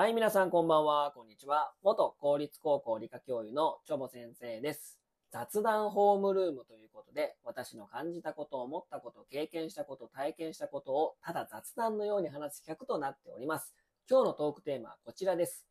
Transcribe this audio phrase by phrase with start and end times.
[0.00, 1.74] はい、皆さんこんばんは、こんにちは。
[1.82, 4.98] 元公立高校理科教諭のチョボ先生です。
[5.30, 13.74] 雑談ホームルームということで、私の感じたこと、思ったこと、経験したこと、体験したことを、ただ雑談のように話す企画となっております。
[14.08, 15.66] 今日のトークテーマはこちらです。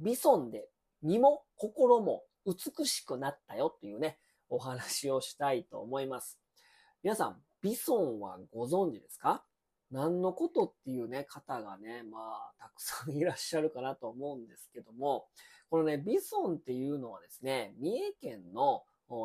[0.00, 0.70] ビソンで
[1.02, 4.18] 身も心も美しくなったよっていうね、
[4.48, 6.40] お話をしたいと思います。
[7.02, 9.44] 皆さん、ビソンはご存知ですか？
[9.90, 15.26] 何のことっていうね、方がね、まあ、たくさんいらっしゃるかなと思うんですけども、
[15.70, 18.82] このね、ビソンっていうのはですね、三重県の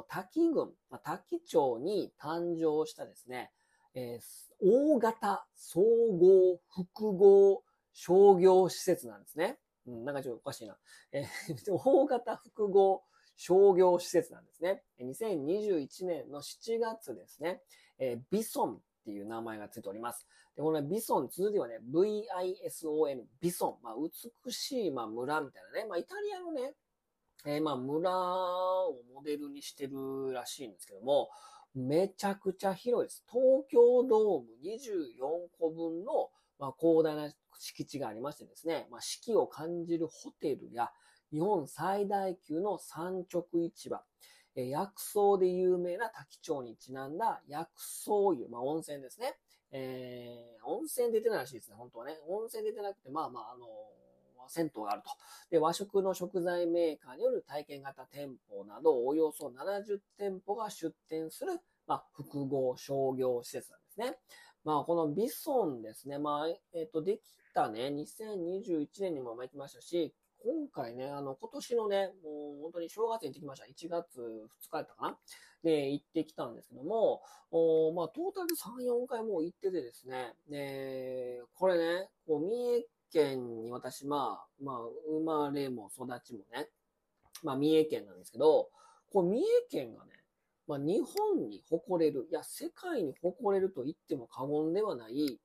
[0.07, 0.71] 滝郡、
[1.03, 3.51] 滝町に誕生したですね、
[3.93, 9.57] えー大型総合複合商業施設なんですね。
[9.87, 10.77] うん、なんかちょっとおかしいな。
[11.12, 11.25] えー
[11.73, 13.03] 大型複合
[13.35, 14.84] 商業施設なんですね。
[14.99, 17.63] 2021年の7月ですね、
[17.98, 20.27] えービソンっていう名前がついております。
[20.55, 23.96] で、この、ビソン、通ではね、VISON、ビソン、まあ、
[24.46, 26.74] 美しい、まあ、村みたいなね、まあ、イタリアのね、
[27.46, 31.30] えーまあ、村をモデルにしてるらしいんですけども、
[31.74, 33.24] めちゃくちゃ広いです。
[33.32, 40.91] 東京ドーム24個分の、まあ、広大な敷地がありましてですね、まあ、四季を感じるホテルや、
[41.32, 44.04] 日本最大級の産直市場、
[44.55, 49.35] え薬草で有名な滝町にちなんだ薬草湯、まあ、温泉ですね。
[49.71, 52.18] えー、温泉出てないらしいですね、本当はね。
[52.27, 53.66] 温泉出てなくて、まあまあ、あの
[54.49, 55.10] 銭湯があると。
[55.49, 64.18] で、和食の食材メーカーによる体験型店舗など、およそ70店舗が出店する、まあ、複合商業施設なんですね。
[64.63, 66.19] まあ、このビソンですね。
[66.19, 67.22] まあ、えっ、と、でき
[67.53, 70.13] たね、2021年にも行きましたし、
[70.44, 73.66] 今回ね、あの、今年のね、もう本当に正月に行ってきました。
[73.66, 75.17] 1月2日やったかな？
[75.63, 86.69] で、行ってきたんですけども、おまあ、トータル3、4回もう行っててですね、で、これね、こう、三重県に私、まあ、まあ、生まれも育ちもね、
[87.44, 88.69] まあ、三重県なんですけど、
[89.12, 90.12] こう、三重県がね、
[90.68, 95.40] まあ、日本に誇れる、いや、世界に誇れると言っても過言ではない、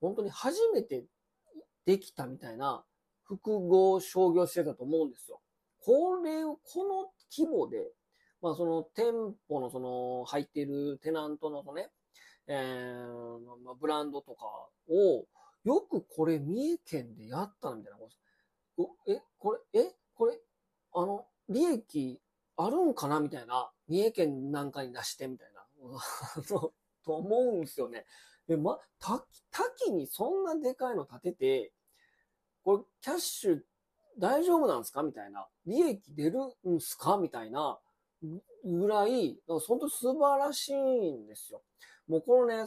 [0.00, 1.04] 本当に初めて
[1.86, 2.84] できたみたいな
[3.24, 5.40] 複合商業施設だと思うんですよ。
[5.80, 7.92] これを、この規模で、
[8.40, 9.12] まあその店
[9.48, 11.90] 舗のその入っているテナントのね、
[12.46, 14.44] えーまあ、ブランドとか
[14.88, 15.26] を、
[15.64, 18.08] よくこれ三重県でやったなみたいなこ
[18.76, 19.10] と。
[19.10, 20.38] え、これ、え、これ、
[20.92, 22.20] あの、利益
[22.56, 23.70] あるんかなみたいな。
[23.88, 25.64] 三重県なんかに出してみたいな。
[26.48, 26.72] と
[27.04, 28.06] と思うんですよね。
[28.46, 31.72] で、ま、滝、滝にそんなでかいの建てて、
[32.64, 33.60] これキャッシュ
[34.18, 35.02] 大丈夫なんですか？
[35.02, 35.46] みたいな。
[35.66, 36.38] 利益出る
[36.68, 37.18] んすか？
[37.18, 37.78] みたいな
[38.64, 41.62] ぐらい、本当素晴らしいんですよ。
[42.08, 42.64] もうこのね、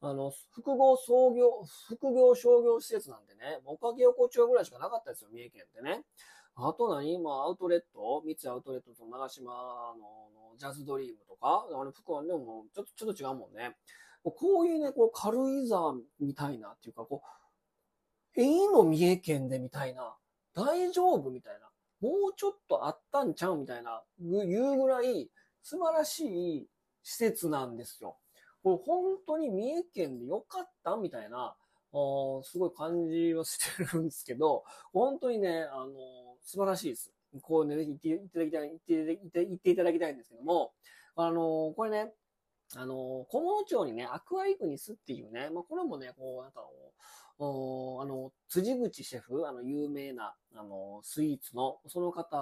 [0.00, 6.02] あの、複合創業、複合商業施設なんでね、おかげ横丁ぐらいしかなかったですよ、三重県ってね。
[6.56, 7.14] あと何？
[7.14, 13.76] 今、アウトレット三井アウトレットと長島のジャズドリームとか、あれ、福岡でもちょっと、ちょっと違うもんね。
[14.24, 17.28] こういうね、こう、軽井沢みたいなっていうか、こう、
[18.38, 20.14] えいの三重県でみたいな、
[20.54, 21.68] 大丈夫みたいな、
[22.00, 25.28] もうちょっとあったんちゃうみたいな、いうぐらい
[25.64, 26.68] 素晴らしい
[27.02, 28.16] 施設なんですよ。
[28.62, 31.56] これ本当に三重県でよかったみたいな、
[32.44, 35.90] すごい感じはしてるんですけど、本当にね、あの、
[36.42, 37.10] 素晴らしいです。
[37.42, 40.72] こうね、言っていただきたい、言って言っていただきたいんですけども、
[41.16, 42.12] あの、これね、
[42.76, 46.60] あの、小物町にね、アクアイグニスっていうね、まあ、これもね、こう、なんか、
[47.40, 52.36] あの、辻口シェフ、あの、有名な、あの、スイーツの、その方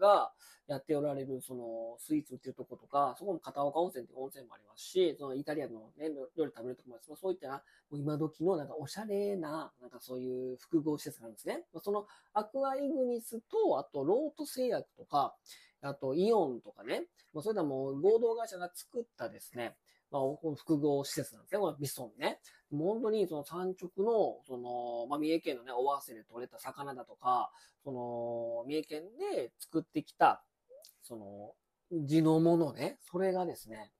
[0.00, 0.32] が
[0.66, 7.20] やっておられる、その、スイーツっていうとことか、そこの片岡温泉っていう温泉もありますし、そのイタリアのね、料理食べるとこもあります。
[7.20, 7.58] そういった、も
[7.92, 11.64] う今時の、なんか、おしゃれな、なんかそういう複合施設なんですね。
[11.82, 15.34] その、アクアイグニスと、あと、ロート製薬とか、
[15.82, 17.04] あと、イオンとかね、
[17.34, 19.76] まあ、それではもう合同会社が作ったですね、
[20.10, 20.22] まあ、
[20.56, 21.58] 複合施設なんですね。
[21.58, 22.40] このビソンね。
[22.70, 27.50] もう本当にその産直の、その、まあ、三重県のね、尾鷲で取れた魚だとか、
[27.84, 29.02] その、三重県
[29.34, 30.42] で作ってきた、
[31.02, 31.54] その、
[32.06, 33.92] 地のものね、それがですね、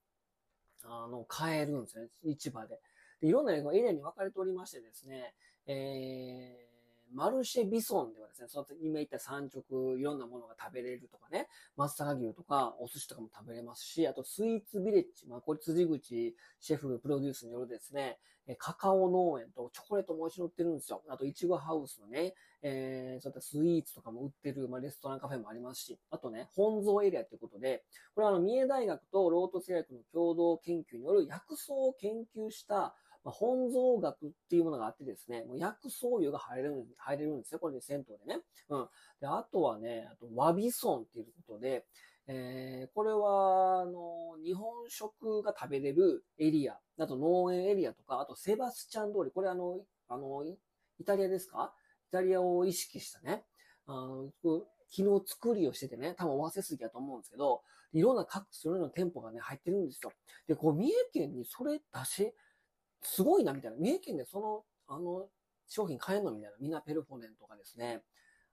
[0.84, 2.80] あの、買えるんですね、市場で。
[3.20, 5.34] でいろんなエリアに分かれておりましてですね、
[5.66, 6.77] えー、
[7.12, 18.18] マルシェビソンではですね、その今言った産直、いろんなものが食べれるとかね、松阪牛とかお寿司とかも食べれますし、あとスイーツビレッジ、まあこれ辻口シェフプロデュースによるですね、
[18.58, 21.02] カカオ農園とチョコレートも美味しいの売ってるんですよ。
[21.08, 27.84] あといちごハウスのね、えー、そういったスイーツとかも売ってる、まあレストランカフェもありますし、あとね、本草エリアということで、
[28.14, 32.94] これはあの三重大学とロート製薬の共同研究による薬草を研究した
[33.24, 37.58] まあ、本草学っていうものがあってですね、もう薬草油が入れる、入れるんですね。
[37.58, 38.42] これで銭湯でね。
[38.68, 38.88] うん。
[39.20, 41.86] で、あとはね、あと、和ビソンっていうことで、
[42.28, 50.44] えー、これは、あの、日本食が食べれるエリア、あと農園エリアとか、あとセバスチャン通り、これあの、あの、
[50.98, 51.72] イタリアですか？
[52.08, 53.44] イタリアを意識したね、
[53.86, 57.62] あの、昨日作りをしててね、多分忘れすぎやと思うんですけど、
[57.92, 60.12] いろんな各それぞれの店舗がね、入ってるんですよ。
[60.46, 62.34] で、こう、三重県にそれ出し、
[63.02, 63.76] すごいな、みたいな。
[63.78, 65.28] 三重県でその、あの、
[65.66, 66.32] 商品買えんの？
[66.32, 66.56] みたいな。
[66.60, 68.02] ミナペルフォネンとかですね。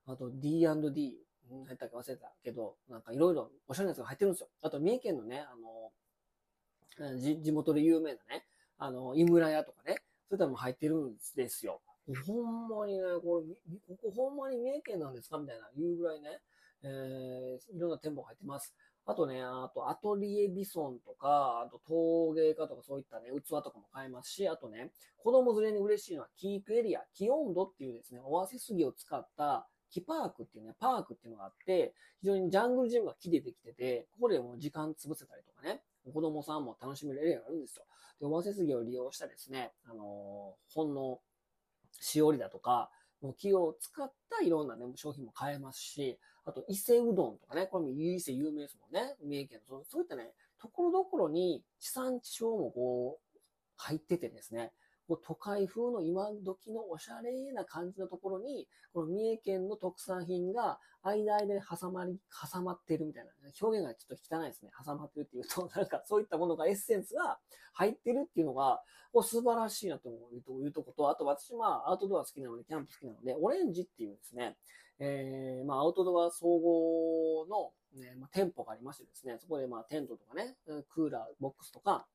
[0.05, 1.17] あと D&D、
[1.49, 4.49] 何やったか忘れたけど、なんかいろいろおしゃれなやつが入ってるんですよ。
[4.61, 8.45] あと三重県のね、あの、地元で有名なね、
[8.77, 11.81] あの、井村屋とかね、そういったのも入ってるんですよ。
[12.27, 13.55] ほんまにね、これ、
[13.95, 15.37] ここほんまに三重県なんですか？
[15.37, 16.39] みたいな言うぐらいね、
[16.83, 18.73] えー、いろんな店舗が入ってます。
[19.07, 35.81] あとね、あとアトリエビソンとか、あと陶芸家とかそういったね、器とかも買えますし、あとね、子供連れに嬉しいのはキークエリア、キ温度っていうですね、オアシスギを使った木パークっていうね、パークっていうのがあって、非常にジャングルジムが木でできてて、ここでもう時間潰せたりとかね、
[36.11, 37.85] 子供さんも楽しめるエリアがあるんですよ。
[38.19, 41.19] で、オアシスギを利用したですね、あのー、ほんの
[41.91, 42.89] しおりだとか、
[43.37, 49.15] 木を使ったいろんなね、商品も買えますし、あと、伊勢うどんとかね、これも伊勢有名ですもんね。
[49.23, 49.83] 三重県の。
[49.83, 53.39] そういったね、ところどころに地産地消もこう、
[53.77, 54.71] 入っててですね、
[55.07, 62.19] こう都会風の今時のおしゃれな感じのところに、この三重県の特産品が間間で挟まり、
[62.51, 63.31] 挟まってるみたいな、
[63.61, 64.71] 表現がちょっと汚いですね。
[64.85, 67.39] 挟まってるっていうと、 なんかそういったものが、エッセンスが
[67.73, 68.81] 入ってるっていうのが、
[69.13, 70.13] こう素晴らしいなとい
[70.67, 74.57] うとこと、あと私、まあ、アウトドア好きなので、キャンプ好きなので、オレンジっていうですね、
[74.99, 80.57] えー、まあ、アウトドア総合の、ね、まあ、店舗がありましてですね、そこでまあ、テントとかね、
[80.89, 82.07] クーラー、ボックスとか、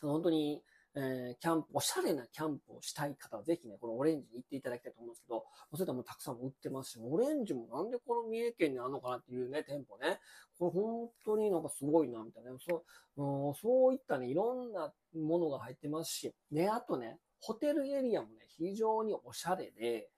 [0.00, 0.62] 本当に、
[0.96, 10.20] えー、キャンプ、おしゃれなキャンプをしたい方はぜひね、このオレンジに行っていただきたいと思うんですけど、そういったもたくさん売ってますし、オレンジもなんでこの三重県にあるのかなっていうね、店舗ね。
[10.58, 12.50] これ本当になんかすごいな、みたいな。
[12.58, 12.84] そ
[13.16, 20.08] う、うん、そういったね、いろんなものが入ってますし、ね、あとね、ホテルエリアもね、非常におしゃれで、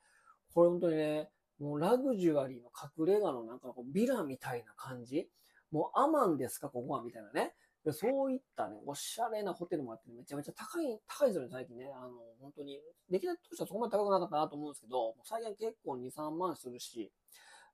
[0.53, 5.31] これ本当にね、もうラグジュアリーの隠れ家のなんかこうビラみたいな感じ
[5.71, 7.55] もうアマンですか、ここはみたいなね。
[7.87, 11.89] でそういったね、おしゃれなホテルもあって、めちゃめちゃ高い、高いですよね、最近ね。
[11.95, 12.81] あの、本当に。
[13.09, 17.13] 出来たとしてはそこまで高くなかったなと思うんですけど、最近結構2、3万するし、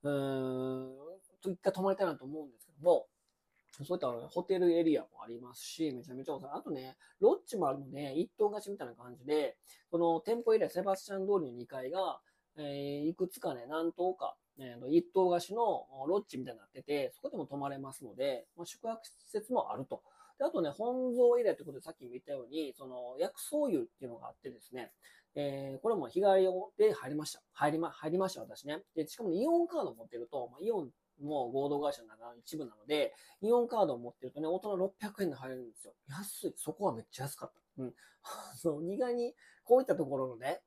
[0.02, 3.06] うーん、一回泊まりたいなと思うんですけども、
[3.86, 6.52] そういったホテルエリアもありますし、めちゃめちゃおしゃれ。
[6.56, 9.56] あとね、ロッジもあるので、一棟貸しみたいな感じで、
[9.90, 12.20] この店舗エリア、セバスチャン通りの2階が、
[12.58, 20.02] えー、いくつかね、何棟か、えー、一棟貸しのロッジみたいになってて、そこでも泊まれますので、まあ、宿泊施設もあると。
[20.38, 24.92] であとね、本草エリアということでさっきも言ったように、その薬草油っていうのがあってですね、
[25.34, 27.42] えー、これも日帰りで入りました。
[27.52, 28.82] 入りま、入りました、私ね。
[28.94, 30.90] で、しかも、ね、イオンカード持ってると、まあ、イオン
[31.22, 35.94] も合同会社の中の一部なので、イオンカードを持ってるとね、大人600円で入れるんですよ。
[36.08, 36.54] 安い。
[36.56, 37.82] そこはめっちゃ安かった。
[37.82, 37.94] うん。
[38.56, 39.34] そう、意外に、
[39.64, 40.62] こういったところのね、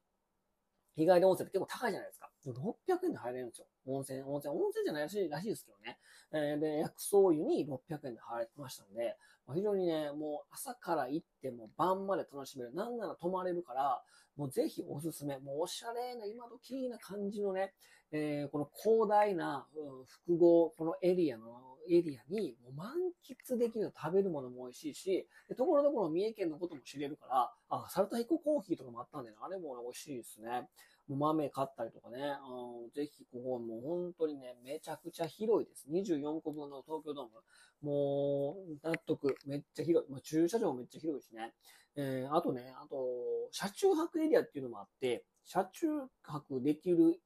[0.96, 2.30] 日帰り温泉って結構高いじゃないですか。
[2.46, 3.68] 600円で入れるんですよ。
[3.86, 6.00] 温泉、温泉、温泉じゃないらしいらしいですけどね。
[6.32, 12.74] えー、で、薬草湯に600円で入れてましたんで、まあ非常にね、もう朝から行っても晩まで楽しめる。
[12.74, 14.02] なんなら泊まれるから、
[14.38, 15.38] もうぜひおすすめ。
[15.40, 17.74] もうおしゃれな、今時な感じのね、
[18.12, 22.94] えー、この広大な、うん、複合、このエリアの、エリアにもう満
[23.28, 25.28] 喫できる食べるものも美味しいし、
[25.58, 30.68] ところどころ三重県のことも知れるから、あ、サルタヒココーヒーとかもあったんで、ね、あれも美味しいですね。
[31.08, 35.88] もう豆買ったりとかね、うん、ぜひここもう本当にね、めちゃくちゃ広いです。
[35.92, 37.32] 24個分の東京ドーム。
[37.82, 39.36] もう、納得。
[39.46, 40.12] めっちゃ広い。
[40.12, 41.54] まあ、駐車場もめっちゃ広いしね。
[41.96, 42.98] えー、あとね、あと、
[43.52, 45.88] 車中泊エリアっていうのもあって、車中
[46.24, 47.20] 泊できる、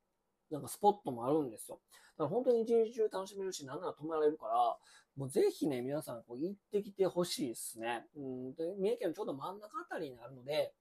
[0.51, 1.79] なんかスポットもあるんですよ。
[2.17, 4.77] だから本当に一日中楽しめるし、なんなら泊まれるから、
[5.15, 8.05] もうぜひね、皆さんこう行ってきてほしいですね。
[8.15, 10.73] うん、で、三重県のちょうど真ん中あたりにあるので、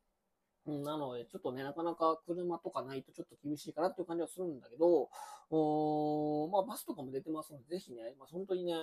[0.67, 5.09] うんなので、ちょっとね、なかなか車とかないとちょっと厳しいかなっていう感じはするんだけど、
[5.51, 8.75] おまあ、バスとかも出てますので、ぜひね、まあ、本当にね、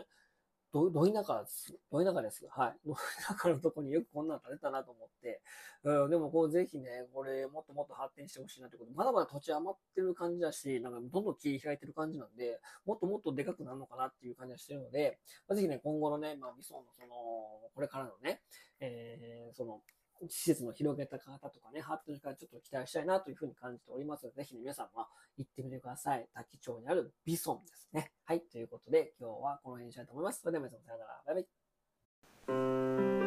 [0.76, 1.74] ど、ど田舎です。
[1.90, 2.46] ど田舎です。
[2.50, 2.78] はい。
[2.86, 5.42] ど田舎のとこによくこんなん建てたなと思って。
[5.84, 8.92] うん、でもこうぜひね、これもっともっと発展してほしいなってこと。
[8.92, 15.18] まだまだ土地余ってる感じだし、なんかどんどん切り開いてる感じなんで、もっともっとでかくなるのかなっていう感じがしてるので、
[15.48, 17.08] まあ、ぜひね、今後のね、まあ、味噌のその、
[17.74, 18.42] これからのね、
[18.82, 19.82] えー、その、
[20.28, 25.08] 施設の広げた方とかね、発展からちょっと期待したいなというふうに感じておりますので、ぜひね、皆さんは
[25.38, 26.28] 行ってみてください。
[26.34, 28.12] 滝町にあるビソンですね。
[28.24, 30.42] はい、ということで、今日はこの辺にしたいと思います。
[30.42, 31.22] それでは皆さんさよなら。
[31.26, 31.46] バイ
[33.18, 33.25] バイ。